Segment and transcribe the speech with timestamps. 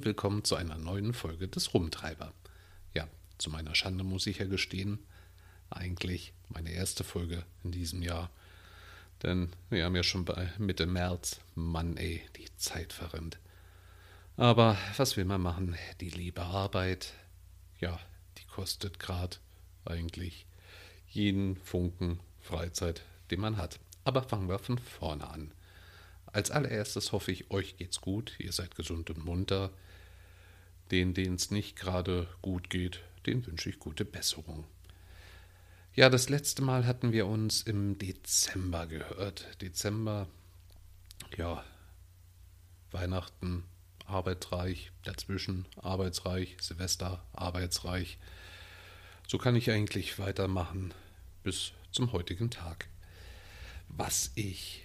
[0.00, 2.32] und willkommen zu einer neuen Folge des Rumtreiber.
[2.94, 3.06] Ja,
[3.36, 4.98] zu meiner Schande muss ich ja gestehen,
[5.68, 8.30] eigentlich meine erste Folge in diesem Jahr.
[9.22, 13.38] Denn wir haben ja schon bei Mitte März, Mann ey, die Zeit verrinnt.
[14.38, 15.76] Aber was will man machen?
[16.00, 17.12] Die liebe Arbeit,
[17.78, 18.00] ja,
[18.38, 19.36] die kostet gerade
[19.84, 20.46] eigentlich
[21.08, 23.78] jeden Funken Freizeit, den man hat.
[24.04, 25.52] Aber fangen wir von vorne an.
[26.32, 29.72] Als allererstes hoffe ich, euch geht's gut, ihr seid gesund und munter.
[30.90, 34.64] Den, denen es nicht gerade gut geht, den wünsche ich gute Besserung.
[35.94, 39.60] Ja, das letzte Mal hatten wir uns im Dezember gehört.
[39.60, 40.28] Dezember,
[41.36, 41.64] ja,
[42.92, 43.64] Weihnachten,
[44.06, 48.18] arbeitsreich, dazwischen arbeitsreich, Silvester, arbeitsreich.
[49.26, 50.92] So kann ich eigentlich weitermachen
[51.42, 52.88] bis zum heutigen Tag.
[53.88, 54.84] Was ich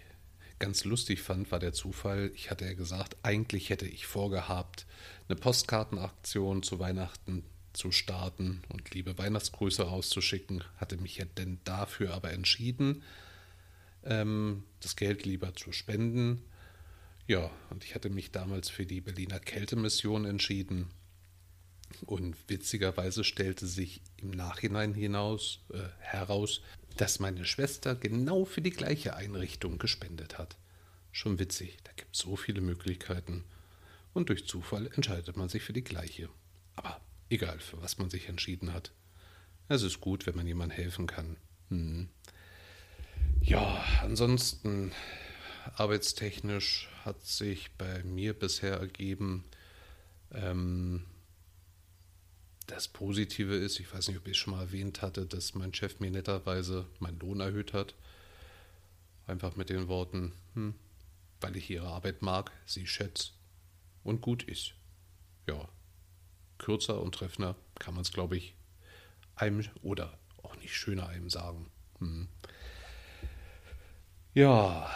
[0.60, 2.32] ganz lustig fand, war der Zufall.
[2.36, 4.86] Ich hatte ja gesagt, eigentlich hätte ich vorgehabt,
[5.28, 12.14] eine Postkartenaktion zu Weihnachten zu starten und liebe Weihnachtsgrüße rauszuschicken, hatte mich ja denn dafür
[12.14, 13.04] aber entschieden,
[14.04, 16.44] ähm, das Geld lieber zu spenden.
[17.28, 20.90] Ja, und ich hatte mich damals für die Berliner Kältemission entschieden.
[22.06, 26.62] Und witzigerweise stellte sich im Nachhinein hinaus äh, heraus,
[26.98, 30.58] dass meine Schwester genau für die gleiche Einrichtung gespendet hat.
[31.12, 33.44] Schon witzig, da gibt es so viele Möglichkeiten.
[34.14, 36.30] Und durch Zufall entscheidet man sich für die gleiche.
[36.76, 38.92] Aber egal, für was man sich entschieden hat.
[39.68, 41.38] Es ist gut, wenn man jemandem helfen kann.
[41.70, 42.10] Hm.
[43.42, 44.92] Ja, ansonsten
[45.76, 49.44] arbeitstechnisch hat sich bei mir bisher ergeben,
[50.32, 51.06] ähm,
[52.68, 55.74] das Positive ist, ich weiß nicht, ob ich es schon mal erwähnt hatte, dass mein
[55.74, 57.94] Chef mir netterweise meinen Lohn erhöht hat.
[59.28, 60.76] Einfach mit den Worten, hm,
[61.42, 63.32] weil ich ihre Arbeit mag, sie schätze
[64.04, 64.74] und gut ist.
[65.48, 65.68] Ja,
[66.58, 68.56] kürzer und treffender kann man es, glaube ich,
[69.36, 71.70] einem oder auch nicht schöner einem sagen.
[72.00, 72.28] Hm.
[74.34, 74.90] Ja,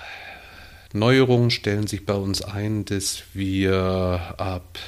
[0.94, 4.80] Neuerungen stellen sich bei uns ein, dass wir ab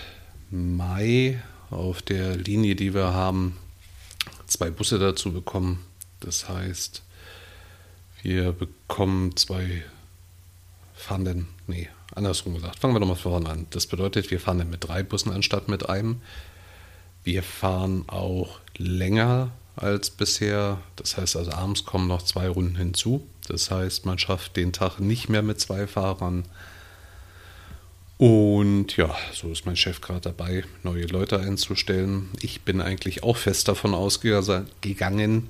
[0.50, 3.58] Mai auf der Linie, die wir haben,
[4.48, 5.84] zwei Busse dazu bekommen.
[6.20, 7.02] Das heißt,
[8.22, 9.84] wir bekommen zwei
[10.94, 13.66] fahrenden, nee, andersrum gesagt, fangen wir nochmal vorne an.
[13.72, 16.22] Das bedeutet, wir fahren dann mit drei Bussen anstatt mit einem.
[17.24, 20.80] Wir fahren auch länger als bisher.
[20.96, 23.28] Das heißt also, abends kommen noch zwei Runden hinzu.
[23.48, 26.46] Das heißt, man schafft den Tag nicht mehr mit zwei Fahrern.
[28.22, 32.30] Und ja, so ist mein Chef gerade dabei, neue Leute einzustellen.
[32.40, 35.50] Ich bin eigentlich auch fest davon ausgegangen,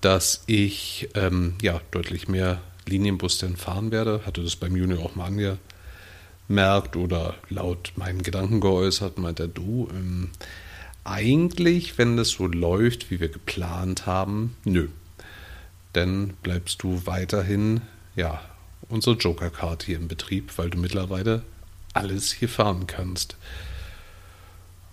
[0.00, 4.26] dass ich ähm, ja, deutlich mehr Linienbus denn fahren werde.
[4.26, 5.26] Hatte das beim Junior auch mal
[6.48, 10.30] angemerkt oder laut meinen Gedanken geäußert, meinte er, du, ähm,
[11.04, 14.88] eigentlich, wenn das so läuft, wie wir geplant haben, nö.
[15.92, 17.82] Dann bleibst du weiterhin,
[18.16, 18.42] ja,
[18.88, 21.44] unsere Joker-Card hier im Betrieb, weil du mittlerweile
[21.92, 23.36] alles hier fahren kannst.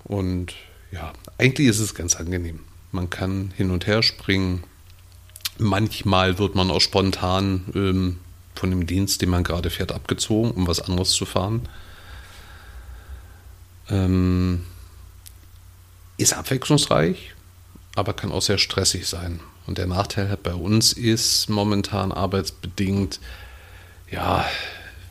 [0.04, 0.54] Und
[0.92, 2.60] ja, eigentlich ist es ganz angenehm.
[2.92, 4.64] Man kann hin und her springen.
[5.58, 8.20] Manchmal wird man auch spontan ähm,
[8.54, 11.68] von dem Dienst, den man gerade fährt, abgezogen, um was anderes zu fahren.
[13.90, 14.66] Ähm,
[16.18, 17.34] ist abwechslungsreich,
[17.96, 19.40] aber kann auch sehr stressig sein.
[19.68, 23.20] Und der Nachteil bei uns ist momentan arbeitsbedingt,
[24.12, 24.46] ja,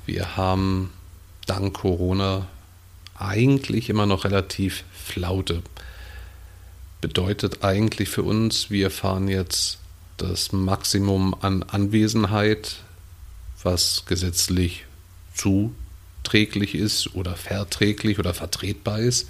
[0.06, 0.90] wir haben
[1.46, 2.46] dank Corona
[3.16, 5.62] eigentlich immer noch relativ flaute.
[7.00, 9.78] Bedeutet eigentlich für uns, wir fahren jetzt
[10.16, 12.76] das Maximum an Anwesenheit,
[13.62, 14.84] was gesetzlich
[15.34, 19.28] zuträglich ist oder verträglich oder vertretbar ist.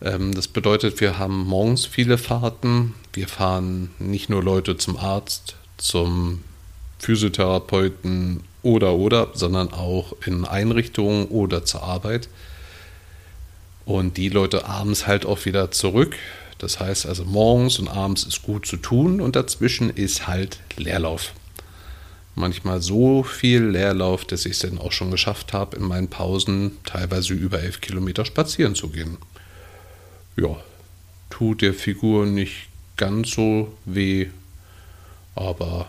[0.00, 2.94] Ähm, das bedeutet, wir haben morgens viele Fahrten.
[3.12, 6.44] Wir fahren nicht nur Leute zum Arzt, zum
[6.98, 12.28] Physiotherapeuten oder oder, sondern auch in Einrichtungen oder zur Arbeit.
[13.86, 16.16] Und die Leute abends halt auch wieder zurück.
[16.58, 21.32] Das heißt also morgens und abends ist gut zu tun und dazwischen ist halt Leerlauf.
[22.34, 26.76] Manchmal so viel Leerlauf, dass ich es dann auch schon geschafft habe, in meinen Pausen
[26.84, 29.16] teilweise über elf Kilometer spazieren zu gehen.
[30.36, 30.56] Ja,
[31.30, 34.26] tut der Figur nicht ganz so weh,
[35.34, 35.86] aber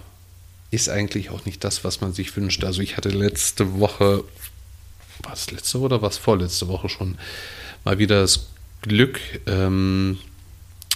[0.71, 2.63] ist eigentlich auch nicht das, was man sich wünscht.
[2.63, 4.23] Also ich hatte letzte Woche,
[5.23, 7.17] war es letzte oder was vorletzte Woche schon,
[7.83, 8.47] mal wieder das
[8.81, 10.19] Glück, ähm,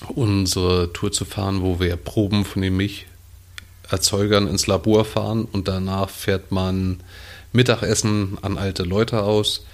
[0.10, 6.10] unsere Tour zu fahren, wo wir Proben von den Milcherzeugern ins Labor fahren und danach
[6.10, 7.02] fährt man
[7.52, 9.66] Mittagessen an alte Leute aus.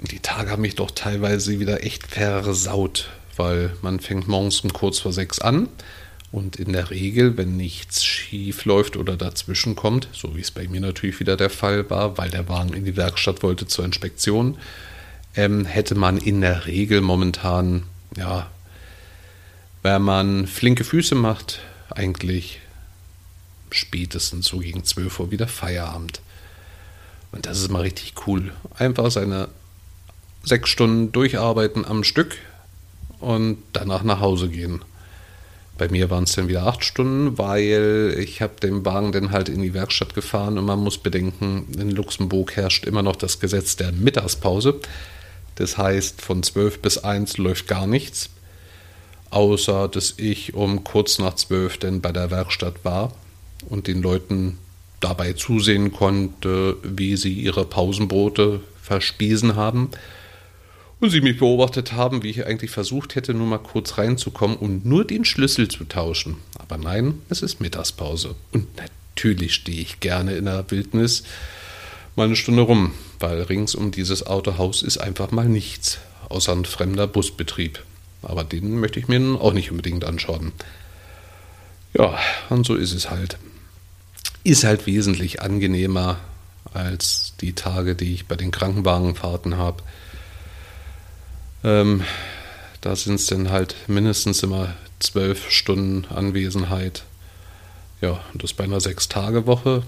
[0.00, 4.98] die Tage haben mich doch teilweise wieder echt versaut, weil man fängt morgens um kurz
[4.98, 5.68] vor sechs an
[6.36, 10.68] und in der Regel, wenn nichts schief läuft oder dazwischen kommt, so wie es bei
[10.68, 14.58] mir natürlich wieder der Fall war, weil der Wagen in die Werkstatt wollte zur Inspektion,
[15.34, 17.84] ähm, hätte man in der Regel momentan,
[18.18, 18.50] ja,
[19.82, 22.60] wenn man flinke Füße macht, eigentlich
[23.70, 26.20] spätestens so gegen 12 Uhr wieder Feierabend.
[27.32, 28.52] Und das ist mal richtig cool.
[28.76, 29.48] Einfach seine
[30.44, 32.36] sechs Stunden durcharbeiten am Stück
[33.20, 34.82] und danach nach Hause gehen.
[35.78, 39.48] Bei mir waren es dann wieder acht Stunden, weil ich habe den Wagen dann halt
[39.50, 43.76] in die Werkstatt gefahren und man muss bedenken, in Luxemburg herrscht immer noch das Gesetz
[43.76, 44.80] der Mittagspause.
[45.56, 48.30] Das heißt, von zwölf bis eins läuft gar nichts,
[49.30, 53.12] außer dass ich um kurz nach zwölf dann bei der Werkstatt war
[53.68, 54.58] und den Leuten
[55.00, 59.90] dabei zusehen konnte, wie sie ihre Pausenbrote verspiesen haben
[61.00, 64.86] und sie mich beobachtet haben, wie ich eigentlich versucht hätte, nur mal kurz reinzukommen und
[64.86, 66.36] nur den Schlüssel zu tauschen.
[66.58, 68.34] Aber nein, es ist Mittagspause.
[68.52, 71.24] Und natürlich stehe ich gerne in der Wildnis
[72.16, 75.98] mal eine Stunde rum, weil rings um dieses Autohaus ist einfach mal nichts,
[76.30, 77.82] außer ein fremder Busbetrieb.
[78.22, 80.52] Aber den möchte ich mir auch nicht unbedingt anschauen.
[81.92, 82.18] Ja,
[82.48, 83.38] und so ist es halt.
[84.44, 86.18] Ist halt wesentlich angenehmer
[86.72, 89.82] als die Tage, die ich bei den Krankenwagenfahrten habe.
[91.66, 92.04] Ähm,
[92.80, 97.02] da sind es dann halt mindestens immer zwölf Stunden Anwesenheit.
[98.00, 99.82] Ja, und das bei einer Sechs-Tage-Woche.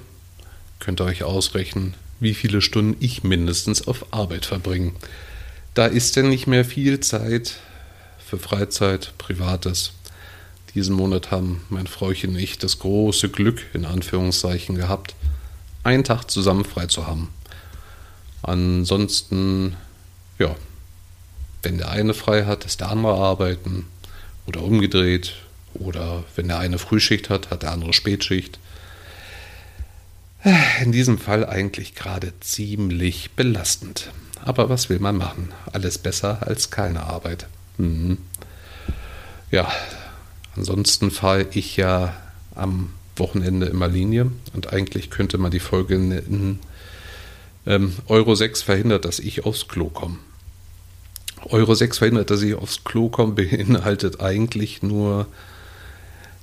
[0.80, 4.92] Könnt ihr euch ausrechnen, wie viele Stunden ich mindestens auf Arbeit verbringe.
[5.75, 7.60] Da ist denn nicht mehr viel Zeit
[8.19, 9.92] für Freizeit, Privates.
[10.75, 15.14] Diesen Monat haben mein Frauchen und ich das große Glück, in Anführungszeichen, gehabt,
[15.84, 17.28] einen Tag zusammen frei zu haben.
[18.42, 19.76] Ansonsten,
[20.40, 20.56] ja,
[21.68, 23.84] wenn der eine frei hat, ist der andere arbeiten
[24.46, 25.34] oder umgedreht.
[25.74, 28.58] Oder wenn der eine Frühschicht hat, hat der andere Spätschicht.
[30.82, 34.10] In diesem Fall eigentlich gerade ziemlich belastend.
[34.46, 35.52] Aber was will man machen?
[35.70, 37.48] Alles besser als keine Arbeit.
[37.76, 38.16] Mhm.
[39.50, 39.70] Ja,
[40.56, 42.16] ansonsten fahre ich ja
[42.54, 46.60] am Wochenende immer Linie und eigentlich könnte man die Folge in
[47.66, 50.16] ähm, Euro 6 verhindert, dass ich aufs Klo komme.
[51.44, 55.26] Euro 6 verhindert, dass ich aufs Klo komme, beinhaltet eigentlich nur,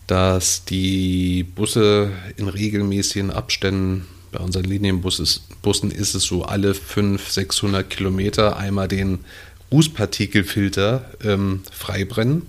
[0.08, 7.90] dass die Busse in regelmäßigen Abständen, bei unseren Linienbussen ist es so alle 500, 600
[7.90, 9.20] Kilometer einmal den
[9.72, 12.44] Rußpartikelfilter ähm, freibrennen.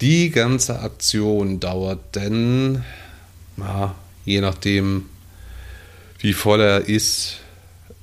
[0.00, 2.82] Die ganze Aktion dauert denn,
[3.56, 5.06] na, je nachdem,
[6.18, 7.38] wie voll er ist,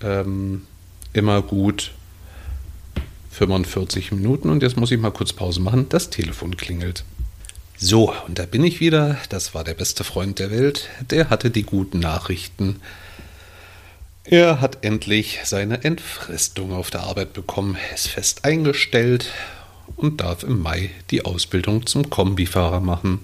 [0.02, 0.64] ähm,
[1.14, 1.92] immer gut
[3.38, 5.88] 45 Minuten und jetzt muss ich mal kurz Pause machen.
[5.90, 7.04] Das Telefon klingelt.
[7.78, 9.18] So, und da bin ich wieder.
[9.30, 10.90] Das war der beste Freund der Welt.
[11.12, 12.82] Der hatte die guten Nachrichten.
[14.24, 19.32] Er hat endlich seine Entfristung auf der Arbeit bekommen, ist fest eingestellt
[19.96, 23.20] und darf im Mai die Ausbildung zum Kombifahrer machen.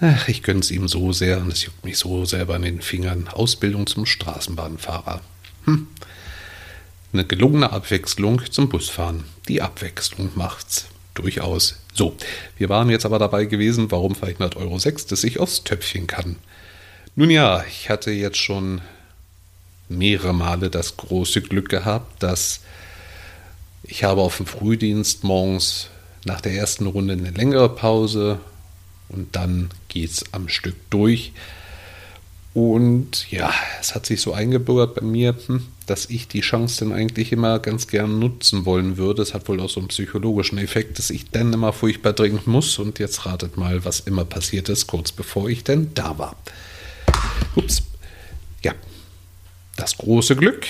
[0.00, 3.28] Ach, ich gönn's ihm so sehr und es juckt mich so selber an den Fingern.
[3.28, 5.20] Ausbildung zum Straßenbahnfahrer.
[5.66, 5.86] Hm.
[7.12, 9.24] Eine gelungene Abwechslung zum Busfahren.
[9.48, 10.86] Die Abwechslung macht's.
[11.14, 11.76] Durchaus.
[11.92, 12.16] So,
[12.56, 16.36] wir waren jetzt aber dabei gewesen, warum verhindert Euro 6, dass ich aufs Töpfchen kann.
[17.14, 18.80] Nun ja, ich hatte jetzt schon
[19.90, 22.60] mehrere Male das große Glück gehabt, dass
[23.82, 25.90] ich habe auf dem Frühdienst morgens
[26.24, 28.40] nach der ersten Runde eine längere Pause
[29.10, 31.32] und dann geht's am Stück durch.
[32.54, 36.92] Und ja, es hat sich so eingebürgert bei mir, hm, dass ich die Chance dann
[36.92, 39.22] eigentlich immer ganz gern nutzen wollen würde.
[39.22, 42.78] Es hat wohl auch so einen psychologischen Effekt, dass ich dann immer furchtbar dringend muss.
[42.78, 46.36] Und jetzt ratet mal, was immer passiert ist, kurz bevor ich denn da war.
[47.56, 47.82] Ups.
[48.62, 48.74] Ja,
[49.76, 50.66] das große Glück,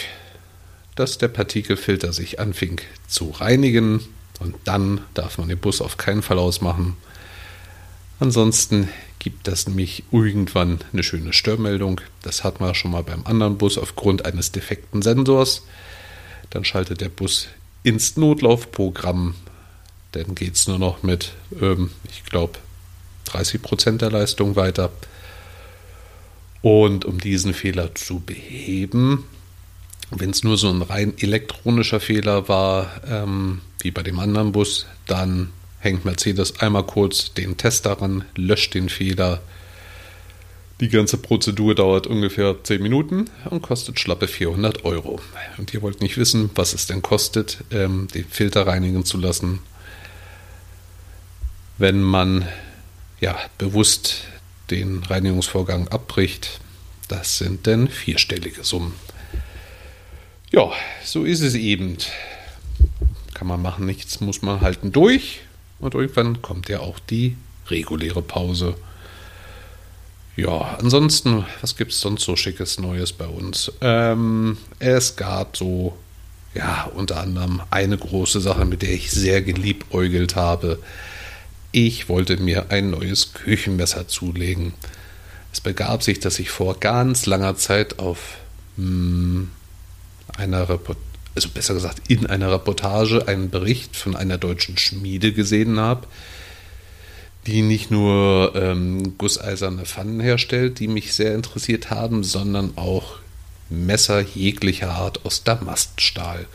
[0.94, 4.00] dass der Partikelfilter sich anfing zu reinigen.
[4.38, 6.96] Und dann darf man den Bus auf keinen Fall ausmachen.
[8.22, 8.88] Ansonsten
[9.18, 12.00] gibt das nämlich irgendwann eine schöne Störmeldung.
[12.22, 15.66] Das hatten wir schon mal beim anderen Bus aufgrund eines defekten Sensors.
[16.48, 17.48] Dann schaltet der Bus
[17.82, 19.34] ins Notlaufprogramm.
[20.12, 22.60] Dann geht es nur noch mit, ähm, ich glaube,
[23.24, 24.92] 30 Prozent der Leistung weiter.
[26.60, 29.24] Und um diesen Fehler zu beheben,
[30.10, 34.86] wenn es nur so ein rein elektronischer Fehler war, ähm, wie bei dem anderen Bus,
[35.08, 35.50] dann
[35.82, 39.42] hängt Mercedes einmal kurz den Test daran, löscht den Fehler.
[40.80, 45.20] Die ganze Prozedur dauert ungefähr 10 Minuten und kostet schlappe 400 Euro.
[45.58, 49.58] Und ihr wollt nicht wissen, was es denn kostet, ähm, den Filter reinigen zu lassen,
[51.78, 52.46] wenn man
[53.20, 54.24] ja bewusst
[54.70, 56.60] den Reinigungsvorgang abbricht.
[57.08, 58.94] Das sind denn vierstellige Summen.
[60.52, 60.70] Ja,
[61.04, 61.96] so ist es eben.
[63.34, 65.40] Kann man machen, nichts muss man halten durch.
[65.82, 67.36] Und irgendwann kommt ja auch die
[67.68, 68.76] reguläre Pause.
[70.36, 73.70] Ja, ansonsten, was gibt es sonst so schickes Neues bei uns?
[73.80, 75.98] Ähm, es gab so,
[76.54, 80.78] ja, unter anderem eine große Sache, mit der ich sehr geliebäugelt habe.
[81.72, 84.74] Ich wollte mir ein neues Küchenmesser zulegen.
[85.52, 88.36] Es begab sich, dass ich vor ganz langer Zeit auf
[88.76, 89.50] mh, hm,
[90.36, 95.78] einer Reportage, also besser gesagt in einer Reportage einen Bericht von einer deutschen Schmiede gesehen
[95.80, 96.06] habe,
[97.46, 103.16] die nicht nur ähm, gusseiserne Pfannen herstellt, die mich sehr interessiert haben, sondern auch
[103.68, 106.46] Messer jeglicher Art aus Damaststahl.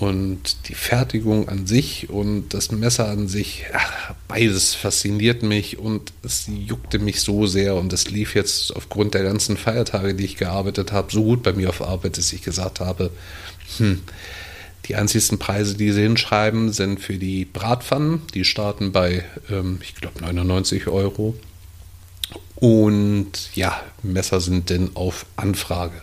[0.00, 6.14] Und die Fertigung an sich und das Messer an sich, ach, beides fasziniert mich und
[6.22, 7.74] es juckte mich so sehr.
[7.74, 11.52] Und es lief jetzt aufgrund der ganzen Feiertage, die ich gearbeitet habe, so gut bei
[11.52, 13.10] mir auf Arbeit, dass ich gesagt habe,
[13.76, 14.00] hm,
[14.86, 18.22] die einzigsten Preise, die sie hinschreiben, sind für die Bratpfannen.
[18.32, 21.36] Die starten bei, ähm, ich glaube, 99 Euro.
[22.54, 26.00] Und ja, Messer sind denn auf Anfrage.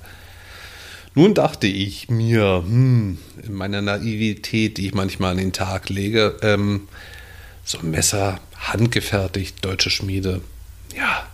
[1.17, 6.37] Nun dachte ich mir, hm, in meiner Naivität, die ich manchmal an den Tag lege,
[6.43, 6.87] ähm,
[7.65, 10.41] so ein Messer handgefertigt, deutsche Schmiede.
[10.95, 11.25] Ja,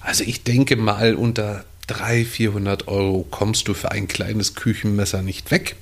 [0.00, 5.50] also ich denke mal, unter 300, 400 Euro kommst du für ein kleines Küchenmesser nicht
[5.50, 5.76] weg.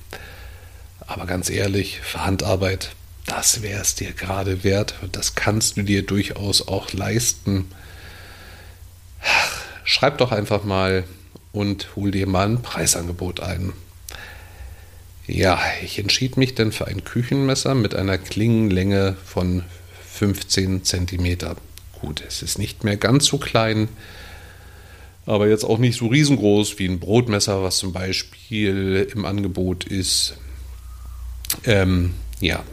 [0.98, 4.96] Aber ganz ehrlich, für Handarbeit, das wäre es dir gerade wert.
[5.02, 7.66] Und das kannst du dir durchaus auch leisten.
[9.84, 11.04] Schreib doch einfach mal
[11.54, 13.72] und hol dir mal ein Preisangebot ein.
[15.26, 19.62] Ja, ich entschied mich dann für ein Küchenmesser mit einer Klingenlänge von
[20.12, 21.38] 15 cm.
[22.00, 23.88] Gut, es ist nicht mehr ganz so klein,
[25.26, 30.36] aber jetzt auch nicht so riesengroß wie ein Brotmesser, was zum Beispiel im Angebot ist.
[31.64, 32.64] Ähm, ja,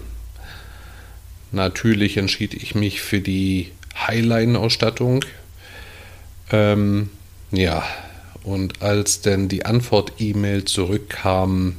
[1.52, 5.24] natürlich entschied ich mich für die Highline-Ausstattung.
[6.52, 7.12] Ähm,
[7.52, 7.84] ja,
[8.44, 11.78] und als denn die Antwort-E-Mail zurückkam,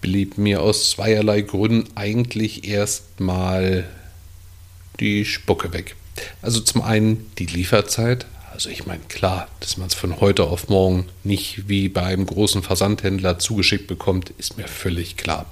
[0.00, 3.84] blieb mir aus zweierlei Gründen eigentlich erstmal
[4.98, 5.96] die Spucke weg.
[6.42, 8.26] Also zum einen die Lieferzeit.
[8.52, 12.26] Also ich meine, klar, dass man es von heute auf morgen nicht wie bei einem
[12.26, 15.46] großen Versandhändler zugeschickt bekommt, ist mir völlig klar.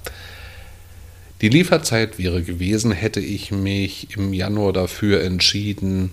[1.41, 6.11] Die Lieferzeit wäre gewesen, hätte ich mich im Januar dafür entschieden,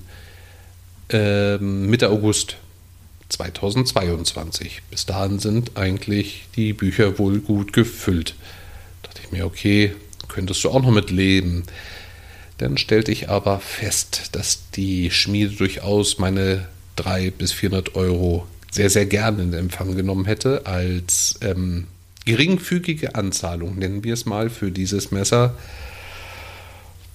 [1.10, 2.56] äh, Mitte August
[3.28, 4.82] 2022.
[4.90, 8.34] Bis dahin sind eigentlich die Bücher wohl gut gefüllt.
[9.02, 9.94] Da dachte ich mir, okay,
[10.28, 11.64] könntest du auch noch mit leben.
[12.58, 18.90] Dann stellte ich aber fest, dass die Schmiede durchaus meine 300 bis 400 Euro sehr,
[18.90, 21.86] sehr gerne in Empfang genommen hätte als ähm,
[22.24, 25.54] geringfügige Anzahlung, nennen wir es mal, für dieses Messer.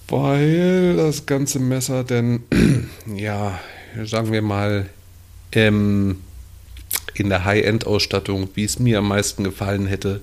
[0.08, 2.42] Weil das ganze Messer denn,
[3.14, 3.58] ja,
[4.04, 4.88] sagen wir mal,
[5.52, 6.20] ähm,
[7.14, 10.20] in der High-End-Ausstattung, wie es mir am meisten gefallen hätte,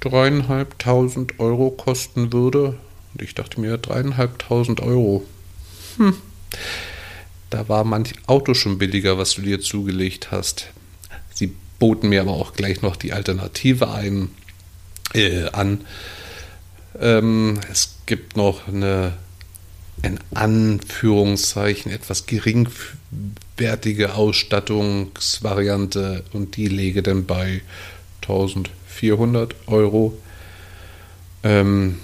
[0.00, 2.78] dreieinhalbtausend Euro kosten würde.
[3.14, 5.24] Und ich dachte mir, dreieinhalbtausend Euro.
[5.96, 6.16] Hm.
[7.50, 10.68] Da war manch Auto schon billiger, was du dir zugelegt hast.
[11.34, 14.30] Sie boten mir aber auch gleich noch die Alternative ein,
[15.14, 15.82] äh, an.
[17.00, 19.14] Ähm, es gibt noch eine,
[20.02, 22.26] in Anführungszeichen, etwas
[23.58, 27.60] geringwertige Ausstattungsvariante und die lege dann bei
[28.22, 30.16] 1400 Euro.
[31.42, 31.98] Ähm,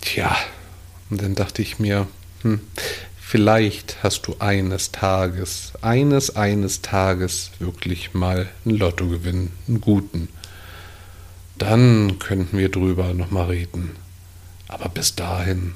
[0.00, 0.34] tja,
[1.10, 2.06] und dann dachte ich mir,
[2.42, 2.60] hm,
[3.30, 10.30] Vielleicht hast du eines Tages, eines, eines Tages wirklich mal einen Lottogewinn, einen guten.
[11.58, 13.96] Dann könnten wir drüber nochmal reden.
[14.66, 15.74] Aber bis dahin,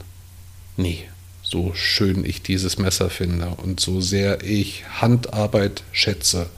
[0.79, 1.05] nie.
[1.53, 6.49] So schön ich dieses Messer finde und so sehr ich Handarbeit schätze.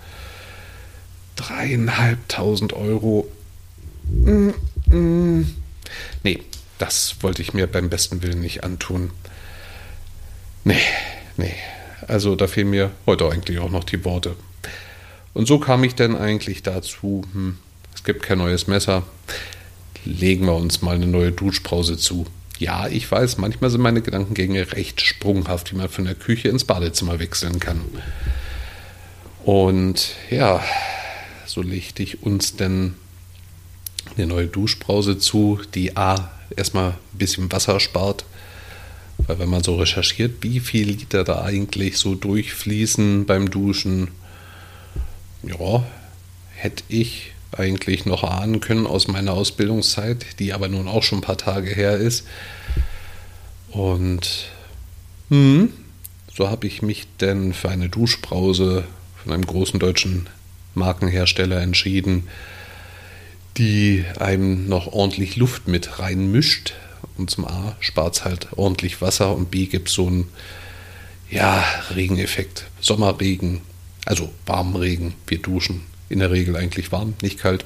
[1.35, 3.29] Dreieinhalbtausend Euro.
[4.05, 4.51] Mm,
[4.87, 5.57] mm.
[6.23, 6.43] Nee,
[6.79, 9.11] das wollte ich mir beim besten Willen nicht antun.
[10.63, 10.79] Nee,
[11.39, 11.57] nee.
[12.07, 14.37] Also da fehlen mir heute eigentlich auch noch die Worte.
[15.33, 17.59] Und so kam ich dann eigentlich dazu, hm,
[17.97, 19.03] es gibt kein neues Messer,
[20.05, 22.29] legen wir uns mal eine neue Duschbrause zu.
[22.59, 26.65] Ja, ich weiß, manchmal sind meine Gedankengänge recht sprunghaft, wie man von der Küche ins
[26.65, 27.81] Badezimmer wechseln kann.
[29.45, 30.63] Und ja,
[31.47, 32.95] so legte ich uns denn
[34.17, 38.25] eine neue Duschbrause zu, die A erstmal ein bisschen Wasser spart.
[39.19, 44.09] Weil wenn man so recherchiert, wie viel Liter da eigentlich so durchfließen beim Duschen,
[45.43, 45.85] ja,
[46.55, 51.23] hätte ich eigentlich noch ahnen können aus meiner Ausbildungszeit, die aber nun auch schon ein
[51.23, 52.27] paar Tage her ist.
[53.71, 54.49] Und
[55.31, 55.73] hm,
[56.33, 58.85] so habe ich mich denn für eine Duschbrause
[59.23, 60.29] von einem großen deutschen
[60.75, 62.29] Markenhersteller entschieden,
[63.57, 66.75] die einem noch ordentlich Luft mit reinmischt.
[67.17, 70.29] Und zum A spart es halt ordentlich Wasser und B gibt es so einen
[71.31, 72.65] ja, Regeneffekt.
[72.81, 73.61] Sommerregen,
[74.05, 75.15] also warmen Regen.
[75.27, 77.65] Wir duschen in der Regel eigentlich warm, nicht kalt.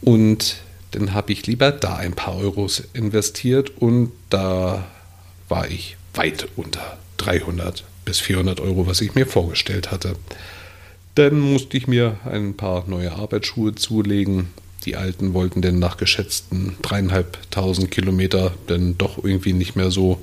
[0.00, 0.56] Und
[0.92, 4.86] dann habe ich lieber da ein paar Euros investiert und da
[5.48, 10.16] war ich weit unter 300 bis 400 Euro, was ich mir vorgestellt hatte.
[11.16, 14.48] Dann musste ich mir ein paar neue Arbeitsschuhe zulegen.
[14.84, 20.20] Die alten wollten denn nach geschätzten dreieinhalbtausend Kilometer dann doch irgendwie nicht mehr so.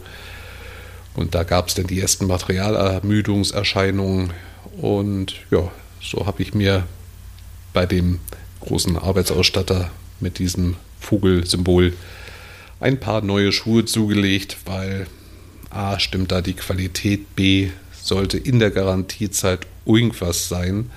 [1.15, 4.31] Und da gab es dann die ersten Materialermüdungserscheinungen.
[4.79, 5.69] Und ja,
[6.03, 6.85] so habe ich mir
[7.71, 8.19] bei dem
[8.59, 11.93] großen Arbeitsausstatter mit diesem Vogelsymbol
[12.79, 15.07] ein paar neue Schuhe zugelegt, weil
[15.69, 20.91] A stimmt da die Qualität, B sollte in der Garantiezeit irgendwas sein,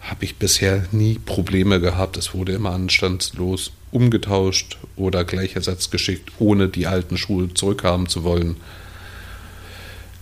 [0.00, 2.16] habe ich bisher nie Probleme gehabt.
[2.16, 8.56] Es wurde immer anstandslos umgetauscht oder Gleichersatz geschickt, ohne die alten Schuhe zurückhaben zu wollen.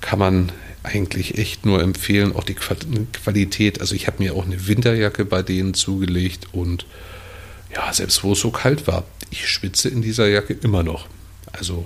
[0.00, 0.53] Kann man
[0.87, 3.81] eigentlich echt nur empfehlen, auch die Qualität.
[3.81, 6.87] Also ich habe mir auch eine Winterjacke bei denen zugelegt und
[7.75, 11.09] ja, selbst wo es so kalt war, ich schwitze in dieser Jacke immer noch.
[11.52, 11.85] Also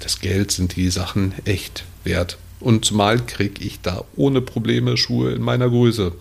[0.00, 2.36] das Geld sind die Sachen echt wert.
[2.60, 6.12] Und zumal kriege ich da ohne Probleme Schuhe in meiner Größe.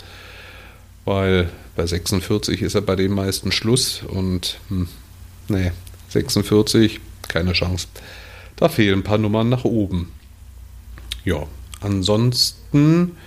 [1.06, 4.88] Weil bei 46 ist er bei den meisten Schluss und hm,
[5.50, 5.72] nee,
[6.10, 7.88] 46, keine Chance.
[8.56, 10.12] Da fehlen ein paar Nummern nach oben.
[11.26, 11.48] Ja,
[11.82, 13.18] ansonsten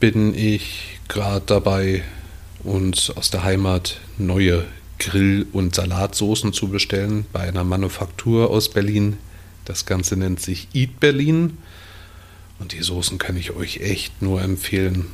[0.00, 2.02] bin ich gerade dabei,
[2.64, 4.64] uns aus der Heimat neue
[4.98, 9.16] Grill- und Salatsoßen zu bestellen bei einer Manufaktur aus Berlin,
[9.68, 11.58] das Ganze nennt sich Eat Berlin.
[12.58, 15.04] Und die Soßen kann ich euch echt nur empfehlen.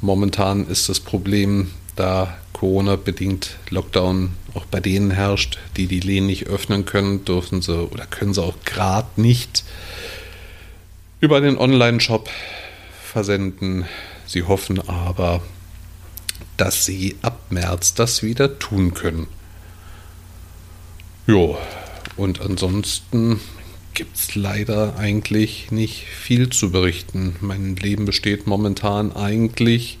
[0.00, 6.48] Momentan ist das Problem, da Corona-bedingt Lockdown auch bei denen herrscht, die die Läden nicht
[6.48, 9.64] öffnen können, dürfen sie oder können sie auch gerade nicht
[11.20, 12.28] über den Online-Shop
[13.02, 13.86] versenden.
[14.26, 15.42] Sie hoffen aber,
[16.56, 19.26] dass sie ab März das wieder tun können.
[21.26, 21.58] Jo,
[22.16, 23.40] und ansonsten
[23.94, 27.36] gibt es leider eigentlich nicht viel zu berichten.
[27.40, 29.98] Mein Leben besteht momentan eigentlich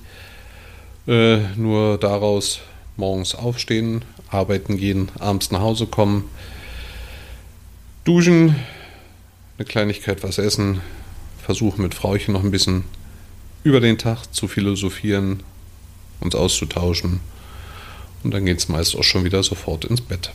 [1.06, 2.60] äh, nur daraus,
[2.96, 6.24] morgens aufstehen, arbeiten gehen, abends nach Hause kommen,
[8.04, 8.56] duschen,
[9.56, 10.80] eine Kleinigkeit was essen,
[11.46, 12.82] versuchen mit Frauchen noch ein bisschen
[13.62, 15.44] über den Tag zu philosophieren,
[16.18, 17.20] uns auszutauschen
[18.24, 20.32] und dann geht es meist auch schon wieder sofort ins Bett.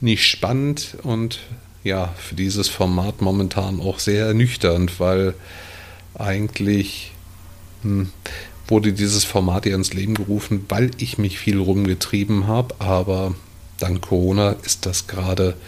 [0.00, 1.40] Nicht spannend und
[1.84, 5.34] ja für dieses Format momentan auch sehr ernüchternd, weil
[6.14, 7.12] eigentlich
[7.82, 8.08] hm,
[8.68, 13.34] wurde dieses Format ja ins Leben gerufen, weil ich mich viel rumgetrieben habe, aber
[13.78, 15.58] dank Corona ist das gerade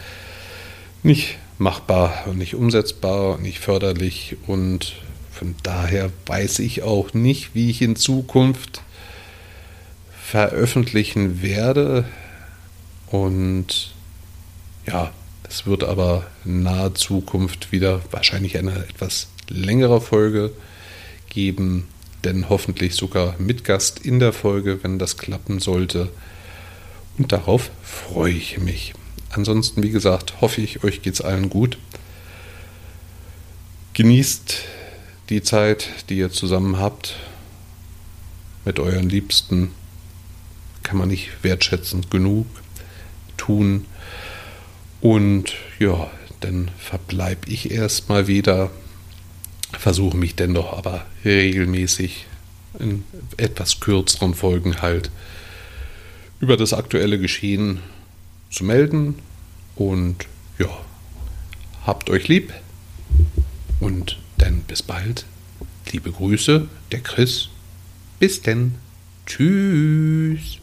[1.03, 4.97] nicht machbar und nicht umsetzbar und nicht förderlich und
[5.33, 8.83] von daher weiß ich auch nicht, wie ich in Zukunft
[10.21, 12.05] veröffentlichen werde
[13.11, 13.93] und
[14.87, 15.13] ja,
[15.49, 20.53] es wird aber in naher Zukunft wieder wahrscheinlich eine etwas längere Folge
[21.29, 21.89] geben,
[22.25, 26.11] denn hoffentlich sogar mit Gast in der Folge, wenn das klappen sollte.
[27.17, 28.93] Und darauf freue ich mich.
[29.31, 31.79] Ansonsten, wie gesagt, hoffe ich, euch geht es allen gut.
[33.93, 34.57] Genießt
[35.29, 37.17] die Zeit, die ihr zusammen habt
[38.65, 39.73] mit euren Liebsten.
[40.83, 42.47] Kann man nicht wertschätzend genug
[43.37, 43.87] tun.
[45.01, 46.11] Und ja,
[46.41, 48.71] dann verbleibe ich erstmal wieder,
[49.73, 52.27] versuche mich dennoch aber regelmäßig
[52.79, 53.05] in
[53.37, 55.11] etwas kürzeren Folgen halt
[56.41, 57.81] über das aktuelle Geschehen
[58.51, 59.17] zu melden.
[59.77, 60.27] Und
[60.59, 60.69] ja,
[61.87, 62.53] habt euch lieb
[63.81, 65.25] und dann bis bald.
[65.91, 67.49] Liebe Grüße, der Chris.
[68.19, 68.75] Bis denn.
[69.27, 70.59] Tschüss.